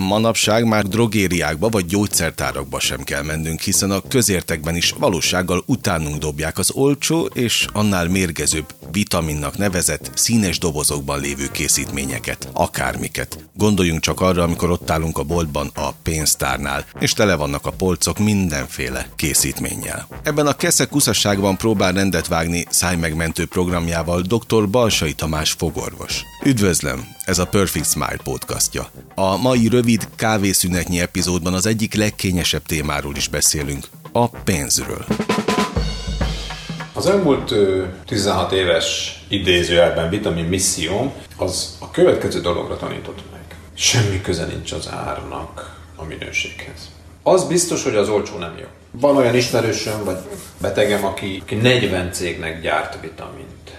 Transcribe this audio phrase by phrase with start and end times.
[0.00, 6.58] Manapság már drogériákba vagy gyógyszertárakba sem kell mennünk, hiszen a közértekben is valósággal utánunk dobják
[6.58, 13.38] az olcsó és annál mérgezőbb vitaminnak nevezett színes dobozokban lévő készítményeket, akármiket.
[13.54, 18.18] Gondoljunk csak arra, amikor ott állunk a boltban a pénztárnál, és tele vannak a polcok
[18.18, 20.06] mindenféle készítménnyel.
[20.22, 24.70] Ebben a keszek kuszasságban próbál rendet vágni szájmegmentő programjával dr.
[24.70, 26.22] Balsai Tamás fogorvos.
[26.44, 28.90] Üdvözlöm, ez a Perfect Smile podcastja.
[29.14, 35.06] A mai rövid kávészünetnyi epizódban az egyik legkényesebb témáról is beszélünk, a pénzről.
[36.96, 37.54] Az elmúlt
[38.06, 43.40] 16 éves idézőjelben vitamin misszióm az a következő dologra tanított meg.
[43.74, 46.90] Semmi köze nincs az árnak a minőséghez.
[47.22, 48.66] Az biztos, hogy az olcsó nem jó.
[48.90, 50.16] Van olyan ismerősöm, vagy
[50.60, 53.70] betegem, aki, aki 40 cégnek gyárt vitamint.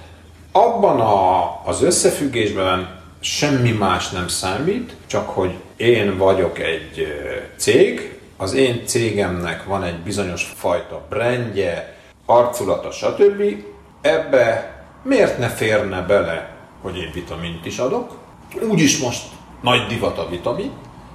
[0.52, 7.08] Abban a, az összefüggésben semmi más nem számít, csak hogy én vagyok egy
[7.56, 11.97] cég, az én cégemnek van egy bizonyos fajta brandje,
[12.30, 13.64] arculata, stb.
[14.02, 18.18] Ebbe miért ne férne bele, hogy én vitamint is adok?
[18.70, 19.24] Úgyis most
[19.62, 20.72] nagy divat a vitamin,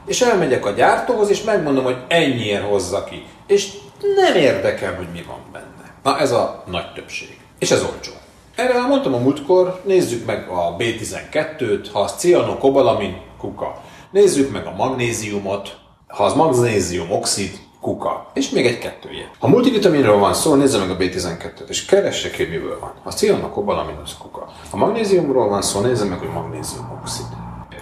[0.07, 3.25] és elmegyek a gyártóhoz, és megmondom, hogy ennyiért hozza ki.
[3.47, 3.73] És
[4.17, 5.95] nem érdekel, hogy mi van benne.
[6.03, 7.39] Na ez a nagy többség.
[7.59, 8.13] És ez olcsó.
[8.57, 13.81] Erre már mondtam a múltkor, nézzük meg a B12-t, ha az cianokobalamin, kuka.
[14.11, 18.31] Nézzük meg a magnéziumot, ha az magnézium oxid, kuka.
[18.33, 19.31] És még egy kettője.
[19.39, 22.93] Ha multivitaminról van szó, nézze meg a B12-t, és keresse ki, miből van.
[23.03, 24.53] Ha cianokobalamin, az kuka.
[24.71, 27.27] Ha magnéziumról van szó, nézze meg, hogy magnézium oxid.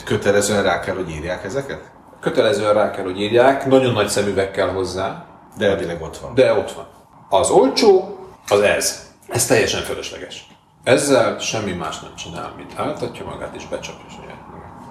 [0.05, 1.91] Kötelezően rá kell, hogy írják ezeket?
[2.21, 5.25] Kötelezően rá kell, hogy írják, nagyon nagy szemüvegkel hozzá.
[5.57, 6.35] De elvileg ott van.
[6.35, 6.87] De ott van.
[7.29, 9.09] Az olcsó, az ez.
[9.29, 10.49] Ez teljesen fölösleges.
[10.85, 14.39] Ezzel semmi más nem csinál, mint áltatja magát és becsapja saját.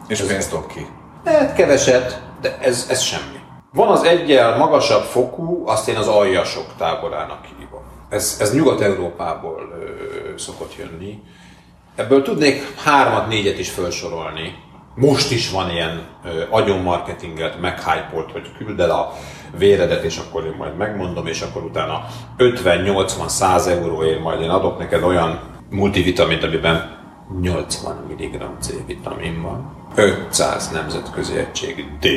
[0.07, 0.87] És pénzt dob ki.
[1.25, 3.39] Hát keveset, de ez, ez semmi.
[3.73, 7.81] Van az egyel magasabb fokú, azt én az aljasok táborának hívom.
[8.09, 11.19] Ez, ez Nyugat-Európából ö, szokott jönni.
[11.95, 14.55] Ebből tudnék hármat, négyet is felsorolni.
[14.95, 19.13] Most is van ilyen ö, agyonmarketinget, meghypolt, hogy küld el a
[19.57, 22.05] véredet, és akkor én majd megmondom, és akkor utána
[22.37, 26.97] 50-80-100 euróért majd én adok neked olyan multivitamint, amiben
[27.41, 32.07] 80 mg C-vitamin van, 500 nemzetközi egység D,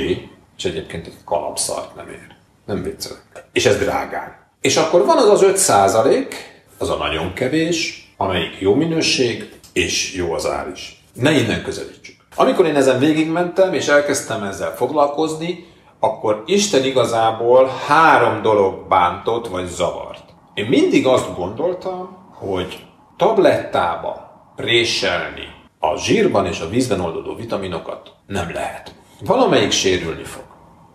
[0.57, 2.37] és egyébként egy kalapszart nem ér.
[2.67, 3.45] Nem viccelek.
[3.53, 4.37] És ez drágán.
[4.61, 6.35] És akkor van az az 5 százalék,
[6.79, 11.03] az a nagyon kevés, amelyik jó minőség, és jó az ár is.
[11.13, 12.17] Ne innen közelítsük.
[12.35, 15.67] Amikor én ezen végigmentem, és elkezdtem ezzel foglalkozni,
[16.01, 20.25] akkor Isten igazából három dolog bántott, vagy zavart.
[20.55, 22.87] Én mindig azt gondoltam, hogy
[23.17, 25.47] tablettába préselni
[25.79, 28.95] a zsírban és a vízben oldódó vitaminokat nem lehet.
[29.25, 30.43] Valamelyik sérülni fog.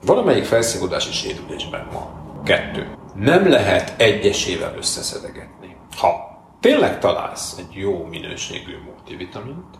[0.05, 2.41] Valamelyik felszívódási sérülésben van.
[2.45, 2.95] Kettő.
[3.15, 5.75] Nem lehet egyesével összeszedegetni.
[5.97, 9.79] Ha tényleg találsz egy jó minőségű multivitamint,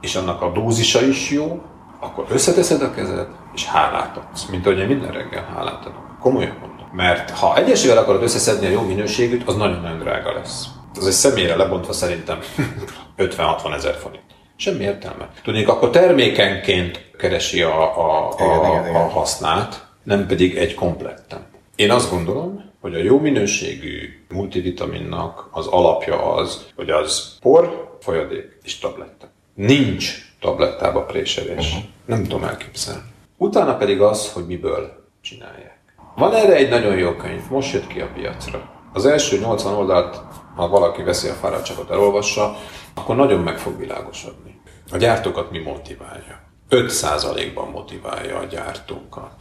[0.00, 1.62] és annak a dózisa is jó,
[2.00, 4.46] akkor összeteszed a kezed, és hálát adsz.
[4.46, 6.16] Mint ahogy minden reggel hálát adok.
[6.20, 6.88] Komolyan mondom.
[6.92, 10.66] Mert ha egyesével akarod összeszedni a jó minőségűt, az nagyon-nagyon drága lesz.
[10.96, 12.38] Az egy személyre lebontva szerintem
[13.18, 14.37] 50-60 ezer forint.
[14.60, 15.30] Semmi értelme.
[15.42, 21.46] Tudnék, akkor termékenként keresi a, a, a, igen, igen, a hasznát, nem pedig egy kompletten.
[21.76, 28.58] Én azt gondolom, hogy a jó minőségű multivitaminnak az alapja az, hogy az por, folyadék
[28.62, 29.28] és tabletta.
[29.54, 31.66] Nincs tablettába préselés.
[31.66, 31.82] Uh-huh.
[32.04, 33.02] Nem tudom elképzelni.
[33.36, 35.78] Utána pedig az, hogy miből csinálják.
[36.16, 38.77] Van erre egy nagyon jó könyv, most jött ki a piacra.
[38.98, 40.20] Az első 80 oldalt,
[40.56, 42.56] ha valaki veszi a fáradtságot, elolvassa,
[42.94, 44.60] akkor nagyon meg fog világosodni.
[44.92, 46.40] A gyártókat mi motiválja?
[46.70, 49.34] 5%-ban motiválja a gyártókat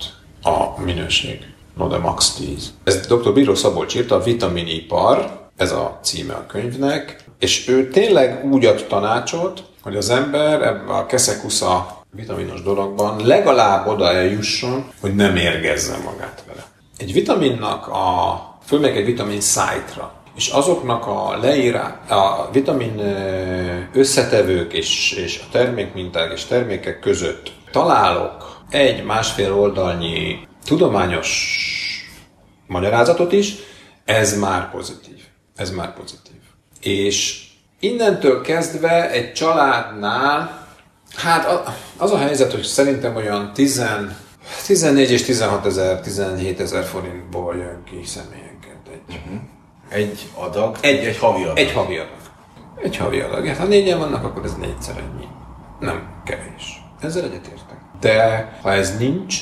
[0.43, 1.53] a minőség.
[1.77, 2.73] No de max 10.
[2.83, 3.33] Ez dr.
[3.33, 8.85] Bíró Szabolcs írta, a vitaminipar, ez a címe a könyvnek, és ő tényleg úgy ad
[8.87, 15.97] tanácsot, hogy az ember ebben a keszekusza vitaminos dologban legalább oda eljusson, hogy nem érgezze
[15.97, 16.65] magát vele.
[16.97, 22.99] Egy vitaminnak a, fölmegy egy vitamin szájtra, és azoknak a leírá, a vitamin
[23.93, 31.57] összetevők és, és a termékminták és termékek között találok egy másfél oldalnyi tudományos
[32.67, 33.53] magyarázatot is,
[34.05, 35.19] ez már pozitív.
[35.55, 36.39] Ez már pozitív.
[36.81, 37.45] És
[37.79, 40.67] innentől kezdve egy családnál,
[41.15, 43.83] hát az a helyzet, hogy szerintem olyan 10,
[44.65, 49.15] 14 és 16 ezer, 17 ezer forintból jön ki személyenként egy.
[49.15, 49.41] Uh-huh
[49.89, 50.77] egy adag?
[50.81, 51.57] Egy, egy havi adag.
[51.57, 52.17] Egy havi adag.
[52.83, 53.45] Egy havi adag.
[53.45, 55.25] Hát ha négyen vannak, akkor ez négyszer ennyi.
[55.79, 56.81] Nem kevés.
[57.01, 57.77] Ezzel egyetértek.
[57.99, 59.35] De ha ez nincs,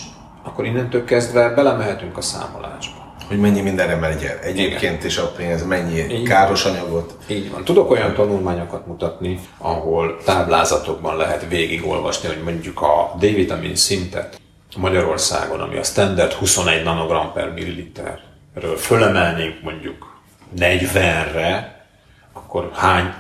[0.43, 3.13] akkor innentől kezdve belemehetünk a számolásba.
[3.27, 4.39] Hogy mennyi mindenre megy el.
[4.39, 6.73] Egyébként is a pénz, mennyi Így káros van.
[6.73, 7.17] anyagot.
[7.27, 7.63] Így van.
[7.63, 14.39] Tudok olyan tanulmányokat mutatni, ahol táblázatokban lehet végigolvasni, hogy mondjuk a D-vitamin szintet
[14.75, 20.19] Magyarországon, ami a standard 21 nanogram per milliliterről fölemelnénk mondjuk
[20.57, 21.85] 40-re,
[22.33, 23.13] akkor hány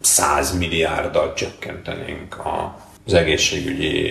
[0.00, 2.40] 100 milliárddal csökkentenénk
[3.04, 4.10] az egészségügyi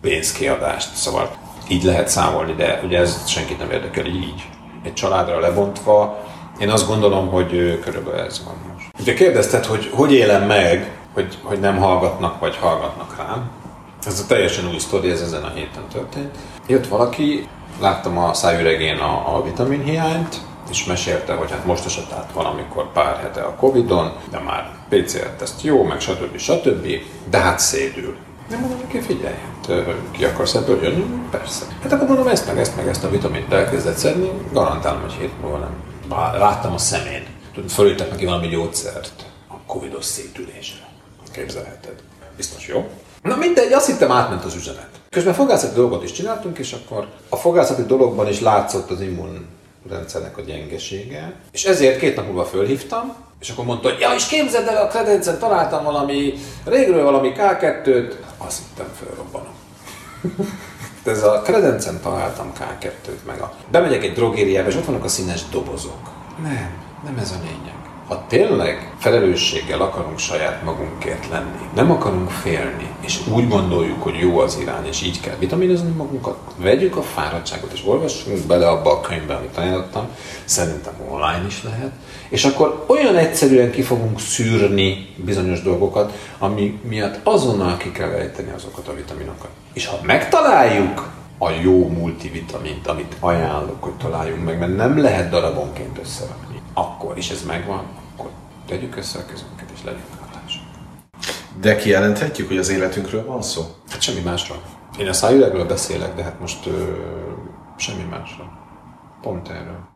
[0.00, 0.94] pénzkiadást.
[0.94, 1.36] Szóval
[1.68, 4.48] így lehet számolni, de ugye ez senkit nem érdekel így.
[4.84, 6.24] Egy családra lebontva,
[6.60, 8.86] én azt gondolom, hogy körülbelül ez van most.
[9.00, 13.50] Ugye kérdezted, hogy hogy élem meg, hogy, hogy nem hallgatnak, vagy hallgatnak rám.
[14.06, 16.36] Ez a teljesen új sztori, ez ezen a héten történt.
[16.66, 17.48] Jött valaki,
[17.80, 20.40] láttam a szájüregén a, a vitaminhiányt,
[20.70, 25.62] és mesélte, hogy hát most esett át valamikor pár hete a Covid-on, de már PCR-teszt
[25.62, 26.36] jó, meg stb.
[26.36, 26.86] stb.
[27.30, 28.16] De hát szédül.
[28.48, 31.04] Nem mondom neki, figyelj, hát, ki akarsz ebből jönni?
[31.30, 31.64] Persze.
[31.82, 35.40] Hát akkor mondom, ezt meg ezt meg ezt a vitamint elkezdett szedni, garantálom, hogy hét
[35.40, 35.72] múlva nem.
[36.38, 37.26] Láttam a szemén.
[37.54, 40.88] Tudod, fölültek neki valami gyógyszert a covidos szétülésre.
[41.32, 41.94] Képzelheted.
[42.36, 42.90] Biztos jó?
[43.24, 44.88] Na mindegy, azt hittem átment az üzenet.
[45.10, 49.46] Közben fogászati dolgot is csináltunk, és akkor a fogászati dologban is látszott az immun
[49.88, 51.32] rendszernek a gyengesége.
[51.52, 54.86] És ezért két nap múlva fölhívtam, és akkor mondta, hogy ja, és képzeld el, a
[54.86, 56.34] kredencen találtam valami,
[56.64, 59.54] régről valami K2-t, azt hittem fölrobbanom.
[61.04, 63.52] Ez a kredencen találtam K2-t, meg a...
[63.70, 66.10] Bemegyek egy drogériába, és ott vannak a színes dobozok.
[66.42, 67.83] Nem, nem ez a lényeg.
[68.08, 74.38] Ha tényleg felelősséggel akarunk saját magunkért lenni, nem akarunk félni, és úgy gondoljuk, hogy jó
[74.38, 79.00] az irány, és így kell vitaminozni magunkat, vegyük a fáradtságot, és olvassunk bele abba a
[79.00, 80.08] könyvbe, amit ajánlottam,
[80.44, 81.92] szerintem online is lehet,
[82.28, 88.50] és akkor olyan egyszerűen ki fogunk szűrni bizonyos dolgokat, ami miatt azonnal ki kell ejteni
[88.56, 89.50] azokat a vitaminokat.
[89.72, 95.98] És ha megtaláljuk a jó multivitamint, amit ajánlok, hogy találjunk meg, mert nem lehet darabonként
[95.98, 97.84] összerakni, akkor is ez megvan,
[98.14, 98.30] akkor
[98.66, 100.62] tegyük össze a közünket, és legyünk hálásak.
[101.60, 103.62] De kijelenthetjük, hogy az életünkről van szó?
[103.90, 104.54] Hát semmi másra.
[104.98, 106.92] Én a szájüregről beszélek, de hát most ö,
[107.76, 108.52] semmi másra.
[109.22, 109.92] Pont erről.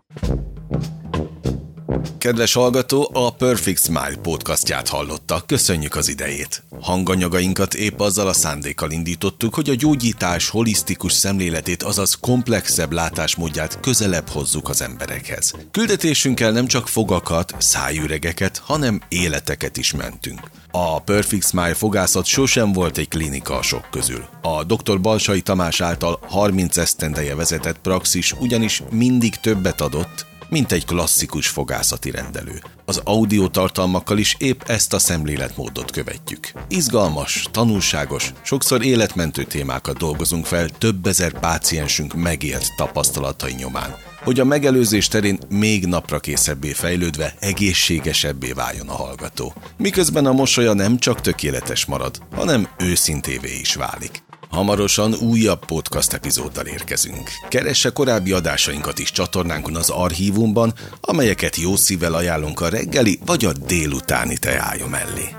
[2.18, 5.42] Kedves hallgató, a Perfect Smile podcastját hallotta.
[5.46, 6.62] Köszönjük az idejét.
[6.80, 14.28] Hanganyagainkat épp azzal a szándékkal indítottuk, hogy a gyógyítás holisztikus szemléletét, azaz komplexebb látásmódját közelebb
[14.28, 15.54] hozzuk az emberekhez.
[15.70, 20.40] Küldetésünkkel nem csak fogakat, szájüregeket, hanem életeket is mentünk.
[20.70, 24.24] A Perfect Smile fogászat sosem volt egy klinika a sok közül.
[24.42, 25.00] A dr.
[25.00, 32.10] Balsai Tamás által 30 esztendeje vezetett praxis ugyanis mindig többet adott, mint egy klasszikus fogászati
[32.10, 32.62] rendelő.
[32.84, 36.52] Az audio tartalmakkal is épp ezt a szemléletmódot követjük.
[36.68, 43.94] Izgalmas, tanulságos, sokszor életmentő témákat dolgozunk fel több ezer páciensünk megélt tapasztalatai nyomán
[44.28, 49.54] hogy a megelőzés terén még napra készebbé fejlődve egészségesebbé váljon a hallgató.
[49.76, 54.22] Miközben a mosolya nem csak tökéletes marad, hanem őszintévé is válik.
[54.58, 57.30] Hamarosan újabb podcast epizóddal érkezünk.
[57.48, 63.52] Keresse korábbi adásainkat is csatornánkon az archívumban, amelyeket jó szívvel ajánlunk a reggeli vagy a
[63.52, 65.34] délutáni teája mellé.